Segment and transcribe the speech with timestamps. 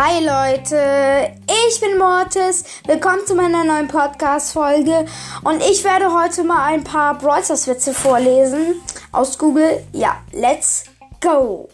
[0.00, 2.62] Hi Leute, ich bin Mortis.
[2.86, 5.06] Willkommen zu meiner neuen Podcast-Folge.
[5.42, 8.76] Und ich werde heute mal ein paar Brawl Witze vorlesen
[9.10, 9.84] aus Google.
[9.92, 10.84] Ja, let's
[11.20, 11.68] go.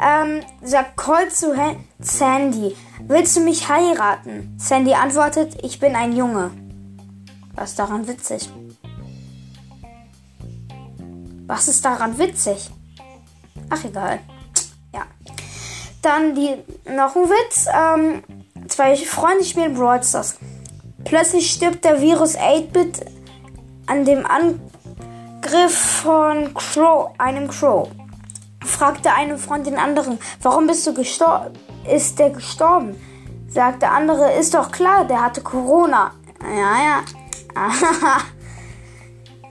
[0.00, 1.52] Ähm, sagt Colt zu
[1.98, 4.54] Sandy, willst du mich heiraten?
[4.56, 6.52] Sandy antwortet, ich bin ein Junge.
[7.56, 8.48] Was ist daran witzig?
[11.48, 12.70] Was ist daran witzig?
[13.68, 14.20] Ach egal.
[16.06, 16.54] Dann die,
[16.88, 17.66] noch ein Witz.
[17.66, 18.22] Ähm,
[18.68, 20.38] zwei Freunde spielen Brawl Stars.
[21.04, 23.04] Plötzlich stirbt der Virus 8-Bit
[23.88, 27.88] an dem Angriff von Crow, einem Crow.
[28.64, 31.54] Fragt der eine Freund den anderen, warum bist du gestorben?
[31.92, 32.94] Ist der gestorben?
[33.48, 36.12] Sagt der andere, ist doch klar, der hatte Corona.
[36.40, 37.02] Ja,
[37.56, 37.68] ja.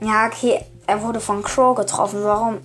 [0.00, 0.64] ja, okay.
[0.86, 2.20] Er wurde von Crow getroffen.
[2.24, 2.60] Warum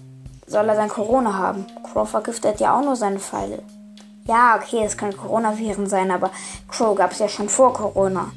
[0.48, 1.66] soll er dann Corona haben?
[1.92, 3.62] Crow vergiftet ja auch nur seine Pfeile.
[4.28, 6.32] Ja, okay, es können Coronaviren sein, aber
[6.68, 8.32] Crow gab es ja schon vor Corona.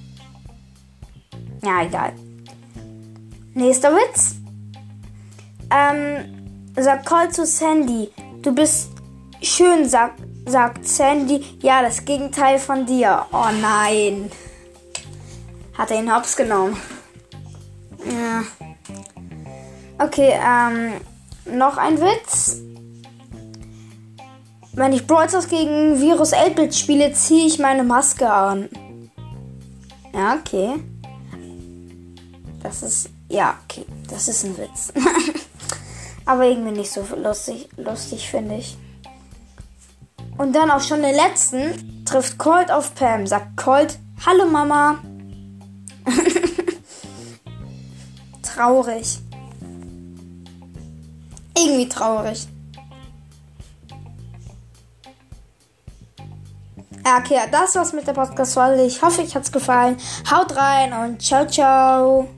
[1.63, 2.13] Ja, egal.
[3.55, 4.37] Nächster Witz.
[5.71, 8.11] Ähm, sagt Colt zu Sandy,
[8.43, 8.91] du bist
[9.43, 11.59] schön, sagt, sagt Sandy.
[11.61, 13.27] Ja, das Gegenteil von dir.
[13.33, 14.31] Oh nein.
[15.77, 16.77] Hat er ihn hops genommen.
[18.05, 18.43] Ja.
[19.99, 21.01] Okay, ähm,
[21.57, 22.61] noch ein Witz.
[24.77, 28.69] Wenn ich Brawl gegen Virus 8-Bit spiele, ziehe ich meine Maske an.
[30.13, 30.75] Ja, okay.
[32.61, 33.11] Das ist.
[33.29, 33.85] Ja, okay.
[34.11, 34.93] Das ist ein Witz.
[36.27, 38.77] Aber irgendwie nicht so lustig, lustig finde ich.
[40.39, 43.27] Und dann auch schon den letzten trifft Colt auf Pam.
[43.29, 44.99] Sagt Colt, hallo Mama.
[48.43, 49.21] traurig.
[51.57, 52.49] Irgendwie traurig.
[57.07, 58.83] Okay, das war's mit der Podcast-Folge.
[58.85, 59.97] Ich hoffe, euch hat's gefallen.
[60.31, 62.29] Haut rein und ciao, ciao.